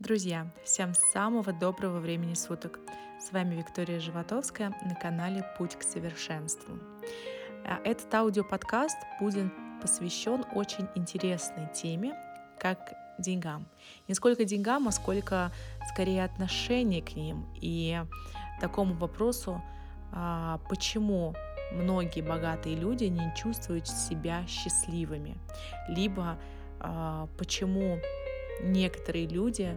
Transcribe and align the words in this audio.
Друзья, 0.00 0.46
всем 0.64 0.94
самого 0.94 1.52
доброго 1.52 1.98
времени 1.98 2.32
суток. 2.32 2.78
С 3.20 3.32
вами 3.32 3.56
Виктория 3.56 4.00
Животовская 4.00 4.74
на 4.82 4.94
канале 4.94 5.44
«Путь 5.58 5.76
к 5.76 5.82
совершенству». 5.82 6.78
А 7.66 7.78
этот 7.84 8.12
аудиоподкаст 8.14 8.96
будет 9.20 9.52
посвящен 9.82 10.46
очень 10.54 10.88
интересной 10.94 11.68
теме, 11.74 12.14
как 12.58 12.94
деньгам. 13.18 13.68
Не 14.08 14.14
сколько 14.14 14.46
деньгам, 14.46 14.88
а 14.88 14.92
сколько 14.92 15.52
скорее 15.90 16.24
отношение 16.24 17.02
к 17.02 17.14
ним 17.14 17.46
и 17.60 18.02
такому 18.58 18.94
вопросу, 18.94 19.60
а, 20.12 20.60
почему 20.70 21.34
многие 21.72 22.22
богатые 22.22 22.74
люди 22.74 23.04
не 23.04 23.34
чувствуют 23.36 23.86
себя 23.86 24.46
счастливыми, 24.46 25.36
либо 25.88 26.38
а, 26.80 27.28
почему 27.36 27.98
некоторые 28.64 29.26
люди 29.26 29.76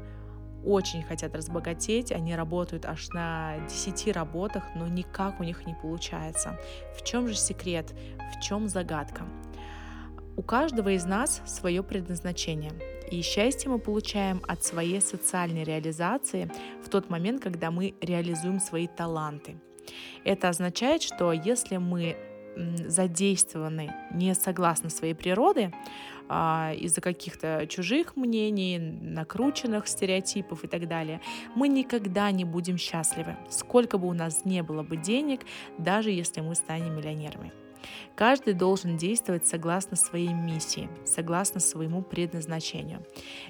очень 0.66 1.04
хотят 1.04 1.36
разбогатеть, 1.36 2.12
они 2.12 2.36
работают 2.36 2.86
аж 2.86 3.10
на 3.10 3.58
10 3.68 4.14
работах, 4.14 4.64
но 4.76 4.88
никак 4.88 5.40
у 5.40 5.44
них 5.44 5.66
не 5.66 5.76
получается. 5.76 6.58
В 6.98 7.04
чем 7.04 7.28
же 7.28 7.36
секрет? 7.36 7.94
В 8.36 8.42
чем 8.42 8.70
загадка? 8.70 9.26
У 10.36 10.42
каждого 10.42 10.90
из 10.90 11.06
нас 11.06 11.42
свое 11.46 11.84
предназначение. 11.84 12.72
И 13.12 13.22
счастье 13.22 13.70
мы 13.70 13.78
получаем 13.78 14.42
от 14.48 14.64
своей 14.64 15.00
социальной 15.02 15.64
реализации 15.64 16.50
в 16.84 16.90
тот 16.90 17.10
момент, 17.10 17.44
когда 17.44 17.70
мы 17.70 17.94
реализуем 18.02 18.60
свои 18.60 18.88
таланты. 18.88 19.58
Это 20.24 20.50
означает, 20.50 21.04
что 21.04 21.34
если 21.34 21.78
мы 21.78 22.16
задействованы 22.56 23.94
не 24.12 24.34
согласно 24.36 24.90
своей 24.90 25.14
природе, 25.14 25.72
а, 26.30 26.74
из-за 26.74 27.02
каких-то 27.02 27.68
чужих 27.68 28.16
мнений, 28.16 28.80
накрученных 28.80 29.88
стереотипов 29.88 30.64
и 30.64 30.68
так 30.68 30.88
далее, 30.88 31.22
мы 31.56 31.68
никогда 31.68 32.32
не 32.32 32.46
будем 32.46 32.78
счастливы, 32.78 33.36
сколько 33.50 33.98
бы 33.98 34.08
у 34.08 34.14
нас 34.14 34.46
не 34.46 34.64
было 34.64 34.84
бы 34.84 34.98
денег, 34.98 35.42
даже 35.78 36.12
если 36.12 36.42
мы 36.42 36.56
станем 36.56 36.96
миллионерами. 36.96 37.52
Каждый 38.16 38.54
должен 38.54 38.96
действовать 38.96 39.46
согласно 39.48 39.98
своей 39.98 40.34
миссии, 40.34 40.90
согласно 41.06 41.60
своему 41.60 42.02
предназначению. 42.02 43.06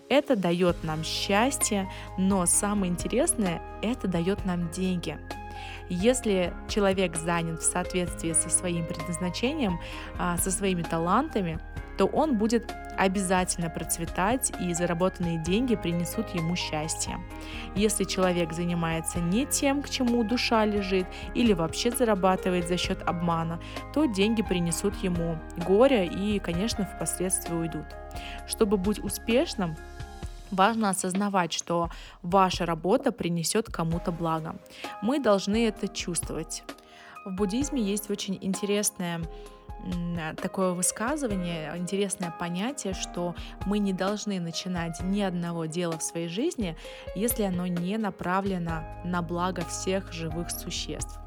Это 0.09 0.36
дает 0.36 0.84
нам 0.84 1.04
счастье, 1.04 1.92
но 2.18 2.46
самое 2.46 2.92
интересное, 2.92 3.62
это 3.81 4.08
дает 4.08 4.46
нам 4.46 4.72
деньги. 4.72 5.20
Если 5.89 6.53
человек 6.67 7.16
занят 7.16 7.61
в 7.61 7.64
соответствии 7.64 8.33
со 8.33 8.50
своим 8.50 8.86
предназначением, 8.86 9.80
а, 10.17 10.38
со 10.38 10.52
своими 10.52 10.81
талантами, 10.81 11.59
то 11.97 12.06
он 12.06 12.38
будет 12.38 12.73
обязательно 12.97 13.69
процветать, 13.69 14.52
и 14.59 14.73
заработанные 14.73 15.38
деньги 15.38 15.75
принесут 15.75 16.30
ему 16.36 16.56
счастье. 16.56 17.17
Если 17.75 18.03
человек 18.03 18.53
занимается 18.53 19.19
не 19.19 19.45
тем, 19.45 19.81
к 19.81 19.89
чему 19.89 20.23
душа 20.23 20.66
лежит, 20.66 21.08
или 21.34 21.53
вообще 21.53 21.91
зарабатывает 21.91 22.67
за 22.67 22.78
счет 22.78 23.02
обмана, 23.03 23.59
то 23.94 24.06
деньги 24.06 24.41
принесут 24.41 24.95
ему 25.03 25.39
горе 25.58 26.06
и, 26.06 26.39
конечно, 26.39 26.86
впоследствии 26.86 27.53
уйдут. 27.53 27.86
Чтобы 28.47 28.78
быть 28.78 29.03
успешным, 29.03 29.75
Важно 30.54 30.92
осознавать, 30.92 31.52
что 31.52 31.90
ваша 32.22 32.68
работа 32.68 33.12
принесет 33.12 33.70
кому-то 33.70 34.12
благо. 34.12 34.56
Мы 35.02 35.20
должны 35.20 35.68
это 35.68 35.88
чувствовать. 35.88 36.64
В 37.26 37.32
буддизме 37.32 37.82
есть 37.82 38.12
очень 38.12 38.38
интересная 38.40 39.22
такое 40.42 40.74
высказывание, 40.74 41.76
интересное 41.76 42.31
понятие, 42.40 42.94
что 42.94 43.34
мы 43.66 43.80
не 43.80 43.94
должны 43.94 44.40
начинать 44.40 45.02
ни 45.02 45.22
одного 45.22 45.66
дела 45.66 45.98
в 45.98 46.04
своей 46.04 46.28
жизни, 46.28 46.78
если 47.16 47.44
оно 47.44 47.66
не 47.66 47.98
направлено 47.98 48.84
на 49.04 49.24
благо 49.24 49.66
всех 49.66 50.14
живых 50.14 50.52
существ. 50.52 51.20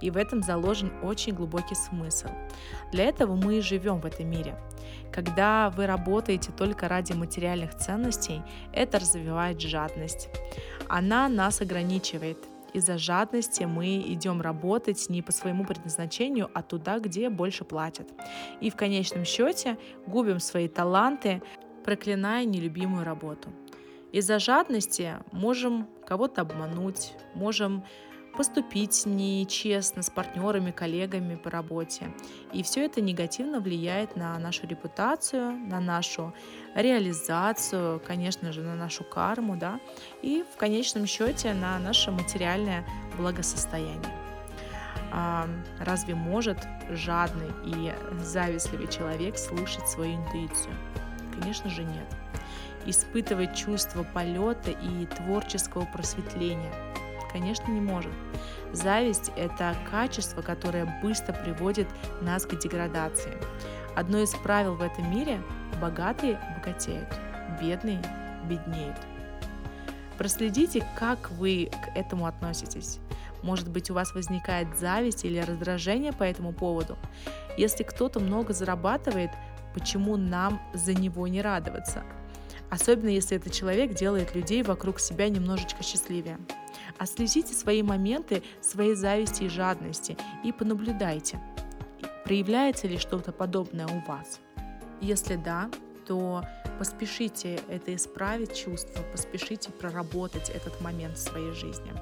И 0.00 0.10
в 0.10 0.16
этом 0.16 0.42
заложен 0.42 0.92
очень 1.02 1.34
глубокий 1.34 1.74
смысл. 1.74 2.28
Для 2.92 3.04
этого 3.04 3.36
мы 3.36 3.58
и 3.58 3.60
живем 3.60 4.00
в 4.00 4.06
этом 4.06 4.28
мире. 4.28 4.56
Когда 5.12 5.70
вы 5.70 5.86
работаете 5.86 6.52
только 6.52 6.88
ради 6.88 7.12
материальных 7.12 7.74
ценностей, 7.76 8.42
это 8.72 8.98
развивает 8.98 9.60
жадность. 9.60 10.28
Она 10.88 11.28
нас 11.28 11.60
ограничивает, 11.60 12.38
из-за 12.72 12.98
жадности 12.98 13.64
мы 13.64 13.98
идем 13.98 14.40
работать 14.40 15.08
не 15.08 15.22
по 15.22 15.32
своему 15.32 15.64
предназначению, 15.64 16.50
а 16.54 16.62
туда, 16.62 16.98
где 17.00 17.28
больше 17.28 17.64
платят. 17.64 18.08
И 18.60 18.70
в 18.70 18.76
конечном 18.76 19.24
счете 19.24 19.76
губим 20.06 20.38
свои 20.38 20.68
таланты, 20.68 21.42
проклиная 21.84 22.44
нелюбимую 22.44 23.04
работу. 23.04 23.48
Из-за 24.12 24.38
жадности 24.38 25.16
можем 25.32 25.88
кого-то 26.06 26.42
обмануть, 26.42 27.14
можем 27.34 27.84
поступить 28.36 29.06
нечестно 29.06 30.02
с 30.02 30.10
партнерами, 30.10 30.70
коллегами 30.70 31.36
по 31.36 31.50
работе. 31.50 32.10
И 32.52 32.62
все 32.62 32.84
это 32.84 33.00
негативно 33.00 33.60
влияет 33.60 34.16
на 34.16 34.38
нашу 34.38 34.66
репутацию, 34.66 35.52
на 35.52 35.80
нашу 35.80 36.32
реализацию, 36.74 38.00
конечно 38.06 38.52
же, 38.52 38.62
на 38.62 38.74
нашу 38.74 39.04
карму, 39.04 39.56
да, 39.56 39.80
и 40.22 40.44
в 40.54 40.56
конечном 40.56 41.06
счете 41.06 41.52
на 41.54 41.78
наше 41.78 42.10
материальное 42.10 42.86
благосостояние. 43.16 44.14
А 45.12 45.48
разве 45.80 46.14
может 46.14 46.58
жадный 46.88 47.50
и 47.66 47.92
завистливый 48.22 48.86
человек 48.86 49.36
слушать 49.38 49.88
свою 49.88 50.14
интуицию? 50.14 50.74
Конечно 51.38 51.68
же 51.68 51.82
нет. 51.82 52.06
Испытывать 52.86 53.56
чувство 53.56 54.04
полета 54.04 54.70
и 54.70 55.06
творческого 55.06 55.84
просветления– 55.84 56.72
Конечно, 57.32 57.70
не 57.70 57.80
может. 57.80 58.12
Зависть– 58.72 59.30
это 59.36 59.76
качество, 59.90 60.42
которое 60.42 61.00
быстро 61.02 61.32
приводит 61.32 61.88
нас 62.20 62.44
к 62.44 62.56
деградации. 62.58 63.36
Одно 63.96 64.18
из 64.18 64.30
правил 64.30 64.74
в 64.74 64.82
этом 64.82 65.10
мире– 65.10 65.40
богатые 65.80 66.38
богатеют, 66.56 67.08
бедные 67.60 68.02
беднеют. 68.48 68.96
Проследите, 70.18 70.86
как 70.98 71.30
вы 71.30 71.70
к 71.72 71.96
этому 71.96 72.26
относитесь. 72.26 72.98
Может 73.42 73.70
быть, 73.70 73.90
у 73.90 73.94
вас 73.94 74.14
возникает 74.14 74.76
зависть 74.78 75.24
или 75.24 75.38
раздражение 75.38 76.12
по 76.12 76.24
этому 76.24 76.52
поводу. 76.52 76.98
Если 77.56 77.84
кто-то 77.84 78.20
много 78.20 78.52
зарабатывает, 78.52 79.30
почему 79.72 80.16
нам 80.16 80.60
за 80.74 80.92
него 80.92 81.26
не 81.26 81.40
радоваться? 81.40 82.02
Особенно 82.70 83.08
если 83.08 83.36
этот 83.36 83.52
человек 83.52 83.94
делает 83.94 84.34
людей 84.34 84.62
вокруг 84.62 85.00
себя 85.00 85.28
немножечко 85.28 85.82
счастливее. 85.82 86.38
Отследите 86.98 87.52
свои 87.52 87.82
моменты 87.82 88.42
своей 88.60 88.94
зависти 88.94 89.44
и 89.44 89.48
жадности 89.48 90.16
и 90.44 90.52
понаблюдайте, 90.52 91.40
проявляется 92.24 92.86
ли 92.86 92.98
что-то 92.98 93.32
подобное 93.32 93.86
у 93.86 94.00
вас. 94.08 94.40
Если 95.00 95.36
да, 95.36 95.70
то 96.06 96.44
поспешите 96.78 97.60
это 97.68 97.94
исправить 97.94 98.54
чувство, 98.54 99.02
поспешите 99.12 99.70
проработать 99.70 100.50
этот 100.50 100.80
момент 100.80 101.16
в 101.16 101.20
своей 101.20 101.52
жизни. 101.52 101.92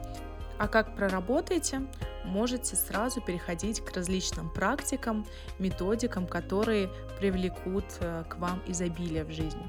А 0.58 0.66
как 0.66 0.96
проработаете, 0.96 1.82
можете 2.24 2.74
сразу 2.74 3.20
переходить 3.20 3.80
к 3.80 3.92
различным 3.96 4.50
практикам, 4.50 5.24
методикам, 5.58 6.26
которые 6.26 6.90
привлекут 7.18 7.84
э, 8.00 8.24
к 8.28 8.36
вам 8.36 8.60
изобилие 8.66 9.24
в 9.24 9.30
жизни. 9.30 9.62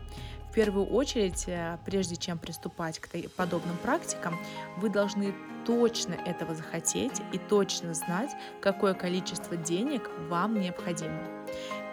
Первую 0.60 0.88
очередь, 0.88 1.46
э, 1.48 1.78
прежде 1.86 2.18
чем 2.18 2.38
приступать 2.38 3.00
к 3.00 3.08
подобным 3.38 3.78
практикам, 3.78 4.38
вы 4.76 4.90
должны 4.90 5.34
точно 5.66 6.16
этого 6.16 6.54
захотеть 6.54 7.22
и 7.32 7.38
точно 7.38 7.94
знать, 7.94 8.32
какое 8.60 8.94
количество 8.94 9.56
денег 9.56 10.10
вам 10.28 10.60
необходимо. 10.60 11.18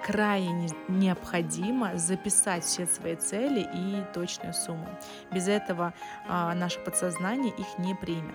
Крайне 0.04 0.68
необходимо 0.88 1.96
записать 1.96 2.64
все 2.64 2.88
свои 2.88 3.14
цели 3.14 3.68
и 3.72 4.02
точную 4.12 4.52
сумму. 4.52 4.88
Без 5.30 5.46
этого 5.46 5.94
а, 6.26 6.52
наше 6.56 6.80
подсознание 6.80 7.54
их 7.56 7.78
не 7.78 7.94
примет. 7.94 8.34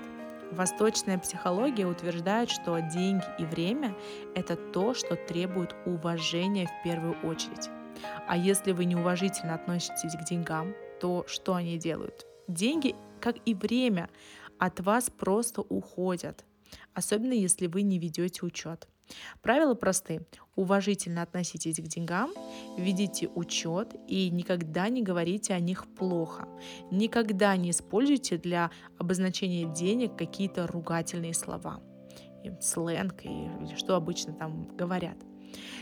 Восточная 0.53 1.17
психология 1.17 1.85
утверждает, 1.85 2.49
что 2.49 2.79
деньги 2.79 3.25
и 3.37 3.43
время– 3.43 3.93
это 4.35 4.55
то, 4.55 4.93
что 4.93 5.17
требует 5.17 5.75
уважения 5.85 6.67
в 6.67 6.83
первую 6.85 7.19
очередь. 7.21 7.69
А 8.27 8.37
если 8.37 8.71
вы 8.71 8.85
неуважительно 8.85 9.55
относитесь 9.55 10.13
к 10.13 10.23
деньгам, 10.23 10.73
то 10.99 11.25
что 11.27 11.55
они 11.55 11.77
делают? 11.77 12.25
Деньги, 12.47 12.95
как 13.19 13.35
и 13.45 13.53
время, 13.53 14.09
от 14.59 14.79
вас 14.79 15.09
просто 15.09 15.61
уходят, 15.61 16.45
особенно 16.93 17.33
если 17.33 17.67
вы 17.67 17.81
не 17.81 17.99
ведете 17.99 18.45
учет. 18.45 18.87
Правила 19.41 19.73
просты. 19.73 20.25
Уважительно 20.55 21.21
относитесь 21.21 21.77
к 21.77 21.87
деньгам, 21.87 22.31
ведите 22.77 23.27
учет 23.27 23.95
и 24.07 24.29
никогда 24.29 24.89
не 24.89 25.01
говорите 25.01 25.53
о 25.53 25.59
них 25.59 25.85
плохо. 25.95 26.47
Никогда 26.91 27.55
не 27.57 27.71
используйте 27.71 28.37
для 28.37 28.71
обозначения 28.97 29.65
денег 29.65 30.15
какие-то 30.15 30.67
ругательные 30.67 31.33
слова, 31.33 31.81
сленг 32.59 33.23
и 33.23 33.75
что 33.75 33.95
обычно 33.95 34.33
там 34.33 34.67
говорят. 34.75 35.17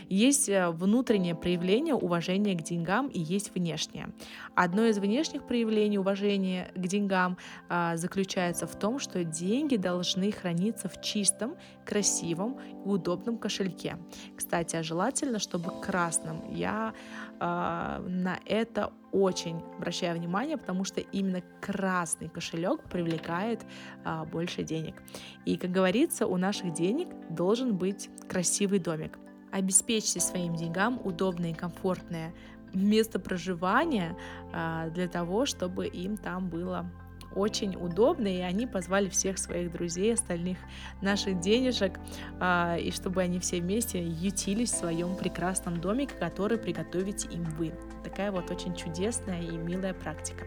Есть 0.08 0.48
э, 0.48 0.70
внутреннее 0.70 1.34
проявление 1.34 1.94
уважения 1.94 2.54
к 2.54 2.62
деньгам 2.62 3.08
и 3.08 3.20
есть 3.20 3.54
внешнее. 3.54 4.10
Одно 4.54 4.84
из 4.84 4.98
внешних 4.98 5.46
проявлений 5.46 5.98
уважения 5.98 6.70
к 6.74 6.86
деньгам 6.86 7.38
а, 7.68 7.96
заключается 7.96 8.66
в 8.66 8.76
том, 8.78 8.98
что 8.98 9.24
деньги 9.24 9.76
должны 9.76 10.32
храниться 10.32 10.88
в 10.88 11.00
чистом, 11.00 11.56
красивом 11.86 12.58
и 12.84 12.88
удобном 12.88 13.38
кошельке. 13.38 13.96
Кстати, 14.36 14.76
а 14.76 14.82
желательно, 14.82 15.38
чтобы 15.38 15.72
красным. 15.80 16.42
Я 16.52 16.94
а, 17.38 18.00
на 18.06 18.38
это 18.46 18.92
очень 19.12 19.60
обращаю 19.78 20.18
внимание, 20.18 20.56
потому 20.56 20.84
что 20.84 21.00
именно 21.00 21.42
красный 21.60 22.28
кошелек 22.28 22.82
привлекает 22.84 23.64
а, 24.04 24.24
больше 24.24 24.62
денег. 24.62 25.02
И, 25.46 25.56
как 25.56 25.70
говорится, 25.70 26.26
у 26.26 26.36
наших 26.36 26.72
денег 26.72 27.08
должен 27.30 27.76
быть 27.76 28.10
красивый 28.28 28.78
домик. 28.78 29.18
Обеспечьте 29.52 30.20
своим 30.20 30.54
деньгам 30.54 31.00
удобное 31.02 31.50
и 31.50 31.54
комфортное 31.54 32.32
место 32.72 33.18
проживания 33.18 34.16
а, 34.52 34.88
для 34.90 35.08
того, 35.08 35.46
чтобы 35.46 35.86
им 35.86 36.16
там 36.16 36.48
было 36.48 36.86
очень 37.34 37.76
удобно, 37.76 38.26
и 38.26 38.40
они 38.40 38.66
позвали 38.66 39.08
всех 39.08 39.38
своих 39.38 39.72
друзей, 39.72 40.14
остальных 40.14 40.58
наших 41.00 41.40
денежек, 41.40 41.98
а, 42.40 42.76
и 42.76 42.90
чтобы 42.90 43.22
они 43.22 43.38
все 43.38 43.60
вместе 43.60 44.02
ютились 44.02 44.72
в 44.72 44.78
своем 44.78 45.16
прекрасном 45.16 45.80
домике, 45.80 46.14
который 46.18 46.58
приготовите 46.58 47.28
им 47.28 47.44
вы. 47.44 47.72
Такая 48.02 48.32
вот 48.32 48.50
очень 48.50 48.74
чудесная 48.74 49.42
и 49.42 49.56
милая 49.56 49.94
практика. 49.94 50.44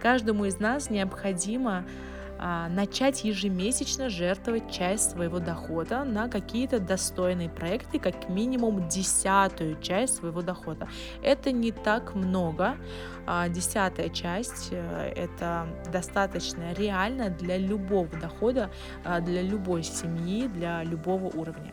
Каждому 0.00 0.44
из 0.46 0.58
нас 0.58 0.88
необходимо 0.88 1.84
начать 2.38 3.24
ежемесячно 3.24 4.10
жертвовать 4.10 4.70
часть 4.70 5.12
своего 5.12 5.38
дохода 5.38 6.04
на 6.04 6.28
какие-то 6.28 6.80
достойные 6.80 7.48
проекты, 7.48 7.98
как 7.98 8.28
минимум 8.28 8.88
десятую 8.88 9.80
часть 9.80 10.16
своего 10.16 10.42
дохода. 10.42 10.88
Это 11.22 11.52
не 11.52 11.72
так 11.72 12.14
много. 12.14 12.76
А, 13.26 13.48
десятая 13.48 14.08
часть 14.08 14.68
э,– 14.70 15.12
это 15.16 15.66
достаточно 15.92 16.72
реально 16.74 17.28
для 17.28 17.58
любого 17.58 18.08
дохода, 18.20 18.70
а, 19.04 19.20
для 19.20 19.42
любой 19.42 19.82
семьи, 19.82 20.46
для 20.46 20.84
любого 20.84 21.26
уровня. 21.26 21.72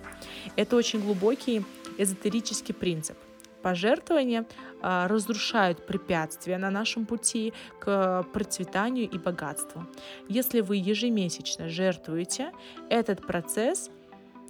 Это 0.56 0.76
очень 0.76 1.02
глубокий 1.02 1.64
эзотерический 1.98 2.74
принцип– 2.74 3.18
Пожертвования 3.64 4.46
а, 4.82 5.08
разрушают 5.08 5.88
препятствия 5.88 6.58
на 6.58 6.70
нашем 6.70 7.06
пути 7.06 7.54
к 7.80 8.24
процветанию 8.34 9.10
и 9.10 9.18
богатству. 9.18 9.88
Если 10.28 10.60
вы 10.60 10.76
ежемесячно 10.76 11.70
жертвуете, 11.70 12.52
этот 12.90 13.26
процесс 13.26 13.90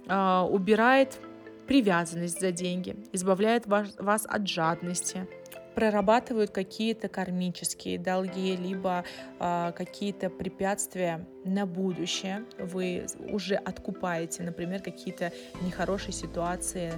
а, 0.08 0.44
убирает 0.44 1.20
привязанность 1.68 2.40
за 2.40 2.50
деньги, 2.50 2.96
избавляет 3.12 3.66
вас 3.66 4.26
от 4.26 4.48
жадности, 4.48 5.26
прорабатывают 5.74 6.50
какие-то 6.50 7.08
кармические 7.08 7.98
долги, 7.98 8.56
либо 8.56 9.04
э, 9.40 9.72
какие-то 9.76 10.30
препятствия 10.30 11.26
на 11.44 11.66
будущее. 11.66 12.44
Вы 12.58 13.06
уже 13.30 13.56
откупаете, 13.56 14.42
например, 14.42 14.80
какие-то 14.82 15.32
нехорошие 15.62 16.12
ситуации 16.12 16.92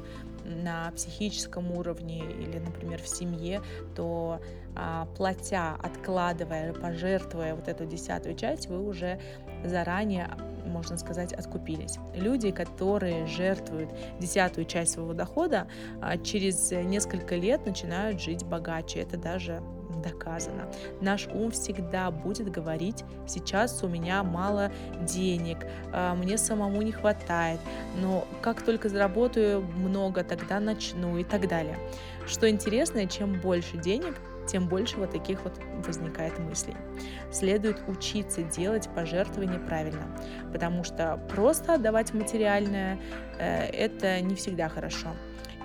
на 0.46 0.90
психическом 0.92 1.72
уровне 1.72 2.18
или, 2.18 2.58
например, 2.58 3.02
в 3.02 3.08
семье, 3.08 3.62
то 3.94 4.40
а, 4.74 5.06
платя, 5.16 5.74
откладывая, 5.82 6.72
пожертвуя 6.72 7.54
вот 7.54 7.68
эту 7.68 7.86
десятую 7.86 8.36
часть, 8.36 8.68
вы 8.68 8.86
уже 8.86 9.20
заранее, 9.64 10.30
можно 10.64 10.96
сказать, 10.98 11.32
откупились. 11.32 11.98
Люди, 12.14 12.50
которые 12.50 13.26
жертвуют 13.26 13.90
десятую 14.20 14.66
часть 14.66 14.92
своего 14.92 15.12
дохода, 15.12 15.66
а, 16.00 16.16
через 16.18 16.70
несколько 16.70 17.36
лет 17.36 17.66
начинают 17.66 18.20
жить 18.20 18.44
богаче. 18.44 19.00
Это 19.00 19.16
даже 19.16 19.62
доказано. 20.06 20.68
Наш 21.00 21.26
ум 21.28 21.50
всегда 21.50 22.10
будет 22.10 22.50
говорить, 22.50 23.04
сейчас 23.26 23.82
у 23.82 23.88
меня 23.88 24.22
мало 24.22 24.70
денег, 25.02 25.58
а, 25.92 26.14
мне 26.14 26.38
самому 26.38 26.82
не 26.82 26.92
хватает, 26.92 27.60
но 28.00 28.26
как 28.42 28.62
только 28.62 28.88
заработаю 28.88 29.62
много, 29.62 30.24
тогда 30.24 30.60
начну 30.60 31.18
и 31.18 31.24
так 31.24 31.48
далее. 31.48 31.78
Что 32.26 32.48
интересно, 32.48 33.06
чем 33.06 33.40
больше 33.40 33.76
денег, 33.76 34.14
тем 34.46 34.68
больше 34.68 34.96
вот 34.96 35.10
таких 35.10 35.42
вот 35.42 35.54
возникает 35.84 36.38
мыслей. 36.38 36.76
Следует 37.32 37.82
учиться 37.88 38.42
делать 38.42 38.88
пожертвования 38.94 39.58
правильно, 39.58 40.06
потому 40.52 40.84
что 40.84 41.20
просто 41.28 41.74
отдавать 41.74 42.14
материальное 42.14 42.98
э, 43.38 43.66
это 43.66 44.20
не 44.20 44.34
всегда 44.34 44.68
хорошо. 44.68 45.08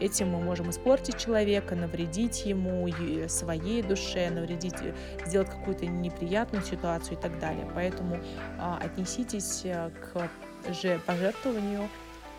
Этим 0.01 0.29
мы 0.29 0.41
можем 0.41 0.71
испортить 0.71 1.19
человека, 1.19 1.75
навредить 1.75 2.45
ему, 2.47 2.89
своей 3.27 3.83
душе, 3.83 4.31
навредить, 4.31 4.81
э, 4.81 4.95
сделать 5.27 5.49
какую-то 5.51 5.85
неприятную 5.85 6.63
ситуацию 6.65 7.19
и 7.19 7.21
так 7.21 7.39
далее. 7.39 7.69
Поэтому 7.75 8.17
а, 8.57 8.79
отнеситесь 8.81 9.61
э, 9.63 9.91
к 9.91 10.29
же 10.73 10.99
пожертвованию 11.05 11.87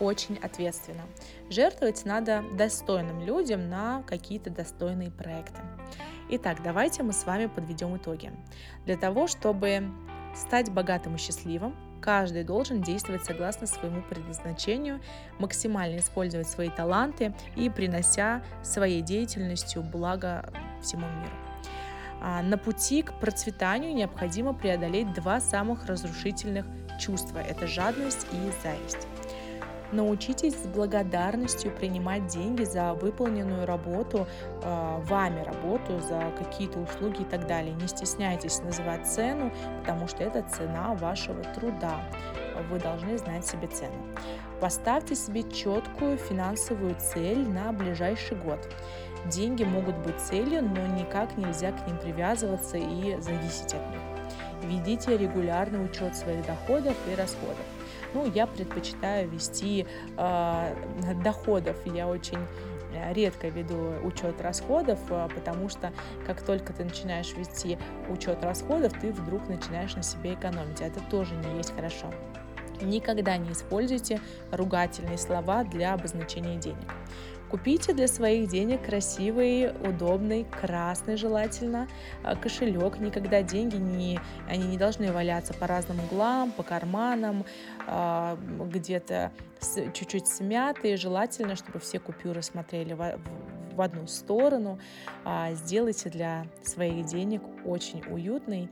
очень 0.00 0.38
ответственно. 0.42 1.02
Жертвовать 1.50 2.04
надо 2.04 2.42
достойным 2.58 3.22
людям 3.22 3.68
на 3.68 4.02
какие-то 4.02 4.50
достойные 4.50 5.12
проекты. 5.12 5.60
Итак, 6.30 6.58
давайте 6.64 7.04
мы 7.04 7.12
с 7.12 7.24
вами 7.26 7.46
подведем 7.46 7.96
итоги. 7.96 8.32
Для 8.86 8.96
того, 8.96 9.28
чтобы 9.28 9.84
стать 10.34 10.72
богатым 10.72 11.14
и 11.14 11.18
счастливым, 11.18 11.76
Каждый 12.02 12.42
должен 12.42 12.82
действовать 12.82 13.24
согласно 13.24 13.66
своему 13.66 14.02
предназначению, 14.02 15.00
максимально 15.38 15.98
использовать 15.98 16.48
свои 16.48 16.68
таланты 16.68 17.32
и 17.54 17.70
принося 17.70 18.42
своей 18.62 19.02
деятельностью 19.02 19.82
благо 19.82 20.52
всему 20.82 21.06
миру. 21.06 21.36
А, 22.20 22.42
на 22.42 22.58
пути 22.58 23.02
к 23.02 23.12
процветанию 23.14 23.94
необходимо 23.94 24.52
преодолеть 24.52 25.12
два 25.12 25.40
самых 25.40 25.86
разрушительных 25.86 26.66
чувства– 27.00 27.38
это 27.48 27.66
жадность 27.66 28.26
и 28.32 28.62
зависть. 28.62 29.06
Научитесь 29.92 30.54
с 30.54 30.66
благодарностью 30.66 31.70
принимать 31.70 32.26
деньги 32.26 32.64
за 32.64 32.94
выполненную 32.94 33.66
работу, 33.66 34.26
э, 34.62 35.00
вами 35.04 35.42
работу, 35.42 36.00
за 36.00 36.32
какие-то 36.38 36.78
услуги 36.78 37.20
и 37.20 37.24
так 37.24 37.46
далее. 37.46 37.74
Не 37.74 37.86
стесняйтесь 37.86 38.62
называть 38.62 39.06
цену, 39.06 39.52
потому 39.80 40.08
что 40.08 40.24
это 40.24 40.42
цена 40.48 40.94
вашего 40.94 41.42
труда. 41.44 42.00
Вы 42.70 42.78
должны 42.78 43.18
знать 43.18 43.46
себе 43.46 43.68
цену. 43.68 43.94
Поставьте 44.60 45.14
себе 45.14 45.42
четкую 45.42 46.16
финансовую 46.16 46.94
цель 46.98 47.46
на 47.46 47.70
ближайший 47.72 48.38
год. 48.38 48.60
Деньги 49.26 49.64
могут 49.64 49.96
быть 49.98 50.18
целью, 50.20 50.62
но 50.62 50.86
никак 50.86 51.36
нельзя 51.36 51.70
к 51.72 51.86
ним 51.86 51.98
привязываться 51.98 52.78
и 52.78 53.20
зависеть 53.20 53.74
от 53.74 53.90
них. 53.90 54.00
Ведите 54.62 55.18
регулярный 55.18 55.84
учет 55.84 56.16
своих 56.16 56.46
доходов 56.46 56.96
и 57.10 57.14
расходов. 57.14 57.66
Ну, 58.14 58.30
я 58.34 58.46
предпочитаю 58.46 59.28
вести 59.28 59.86
э, 60.16 60.74
доходов. 61.22 61.76
Я 61.86 62.08
очень 62.08 62.38
э, 62.94 63.12
редко 63.12 63.48
веду 63.48 63.94
учет 64.04 64.40
расходов, 64.40 64.98
э, 65.08 65.28
потому 65.34 65.68
что 65.68 65.92
как 66.26 66.42
только 66.42 66.72
ты 66.72 66.84
начинаешь 66.84 67.34
вести 67.36 67.78
учет 68.08 68.44
расходов, 68.44 68.92
ты 69.00 69.12
вдруг 69.12 69.48
начинаешь 69.48 69.94
на 69.94 70.02
себе 70.02 70.34
экономить. 70.34 70.80
А 70.82 70.86
это 70.86 71.00
тоже 71.10 71.34
не 71.34 71.56
есть 71.56 71.74
хорошо. 71.74 72.12
Никогда 72.80 73.36
не 73.36 73.52
используйте 73.52 74.20
ругательные 74.50 75.18
слова 75.18 75.64
для 75.64 75.94
обозначения 75.94 76.56
денег. 76.56 76.88
Купите 77.52 77.92
для 77.92 78.08
своих 78.08 78.48
денег 78.48 78.82
красивый, 78.86 79.72
удобный, 79.86 80.44
красный 80.44 81.18
желательно 81.18 81.86
а, 82.22 82.34
кошелек. 82.34 82.96
Никогда 82.96 83.42
деньги 83.42 83.76
не, 83.76 84.18
они 84.48 84.64
не 84.68 84.78
должны 84.78 85.12
валяться 85.12 85.52
по 85.52 85.66
разным 85.66 86.00
углам, 86.00 86.50
по 86.52 86.62
карманам, 86.62 87.44
а, 87.86 88.38
где-то 88.58 89.32
чуть-чуть 89.92 90.28
смятые. 90.28 90.96
Желательно, 90.96 91.54
чтобы 91.54 91.78
все 91.78 91.98
купюры 91.98 92.40
смотрели 92.40 92.94
в, 92.94 93.18
в 93.74 93.80
одну 93.82 94.06
сторону. 94.06 94.78
А, 95.26 95.52
сделайте 95.52 96.08
для 96.08 96.46
своих 96.62 97.04
денег 97.04 97.42
очень 97.66 98.02
уютный, 98.10 98.70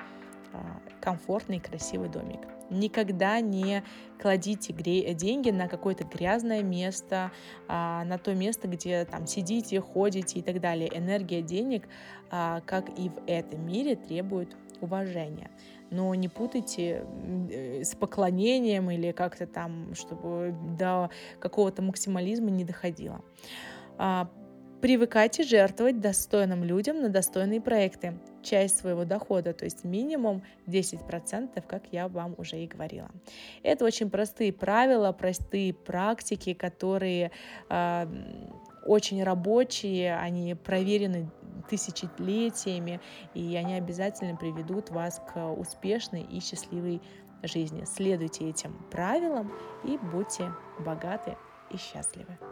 комфортный, 1.00 1.60
красивый 1.60 2.08
домик. 2.08 2.40
Никогда 2.70 3.40
не 3.40 3.82
кладите 4.20 4.72
деньги 4.72 5.50
на 5.50 5.66
какое-то 5.66 6.04
грязное 6.04 6.62
место, 6.62 7.32
а, 7.66 8.04
на 8.04 8.16
то 8.16 8.32
место, 8.34 8.68
где 8.68 9.04
там 9.04 9.26
сидите, 9.26 9.80
ходите 9.80 10.38
и 10.38 10.42
так 10.42 10.60
далее. 10.60 10.90
Энергия 10.96 11.42
денег, 11.42 11.88
а, 12.30 12.60
как 12.60 12.88
и 12.96 13.08
в 13.08 13.22
этом 13.26 13.66
мире, 13.66 13.96
требует 13.96 14.56
уважения. 14.80 15.50
Но 15.90 16.14
не 16.14 16.28
путайте 16.28 17.04
э, 17.50 17.82
с 17.82 17.96
поклонением 17.96 18.90
или 18.90 19.10
как-то 19.10 19.46
там, 19.46 19.94
чтобы 19.94 20.54
до 20.78 21.10
какого-то 21.40 21.82
максимализма 21.82 22.50
не 22.50 22.64
доходило. 22.64 23.22
А, 23.98 24.30
привыкайте 24.80 25.42
жертвовать 25.42 26.00
достойным 26.00 26.62
людям 26.62 27.00
на 27.00 27.08
достойные 27.08 27.60
проекты. 27.60 28.20
Часть 28.42 28.78
своего 28.78 29.04
дохода, 29.04 29.52
то 29.52 29.64
есть 29.64 29.84
минимум 29.84 30.42
10%, 30.66 31.62
как 31.66 31.82
я 31.92 32.08
вам 32.08 32.34
уже 32.38 32.58
и 32.58 32.66
говорила. 32.66 33.10
Это 33.62 33.84
очень 33.84 34.10
простые 34.10 34.52
правила, 34.52 35.12
простые 35.12 35.74
практики, 35.74 36.54
которые 36.54 37.30
э, 37.68 38.06
очень 38.84 39.22
рабочие, 39.22 40.16
они 40.16 40.54
проверены 40.54 41.30
тысячелетиями, 41.68 43.00
и 43.34 43.56
они 43.56 43.74
обязательно 43.74 44.36
приведут 44.36 44.90
вас 44.90 45.22
к 45.32 45.52
успешной 45.52 46.22
и 46.22 46.40
счастливой 46.40 47.00
жизни. 47.42 47.84
Следуйте 47.84 48.48
этим 48.48 48.74
правилам 48.90 49.52
и 49.84 49.96
будьте 49.96 50.52
богаты 50.84 51.36
и 51.70 51.76
счастливы. 51.76 52.49